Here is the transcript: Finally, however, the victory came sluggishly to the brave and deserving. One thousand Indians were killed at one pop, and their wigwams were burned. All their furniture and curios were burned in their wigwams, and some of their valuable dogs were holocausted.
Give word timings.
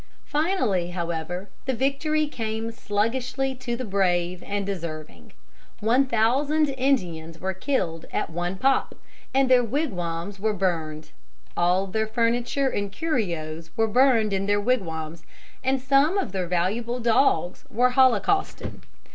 Finally, 0.25 0.89
however, 0.89 1.47
the 1.67 1.75
victory 1.75 2.25
came 2.25 2.71
sluggishly 2.71 3.53
to 3.53 3.75
the 3.75 3.85
brave 3.85 4.41
and 4.47 4.65
deserving. 4.65 5.31
One 5.79 6.07
thousand 6.07 6.69
Indians 6.69 7.39
were 7.39 7.53
killed 7.53 8.07
at 8.11 8.31
one 8.31 8.55
pop, 8.55 8.95
and 9.31 9.47
their 9.47 9.63
wigwams 9.63 10.39
were 10.39 10.55
burned. 10.55 11.11
All 11.55 11.85
their 11.85 12.07
furniture 12.07 12.67
and 12.67 12.91
curios 12.91 13.69
were 13.77 13.87
burned 13.87 14.33
in 14.33 14.47
their 14.47 14.59
wigwams, 14.59 15.21
and 15.63 15.79
some 15.79 16.17
of 16.17 16.31
their 16.31 16.47
valuable 16.47 16.99
dogs 16.99 17.63
were 17.69 17.91
holocausted. 17.91 18.81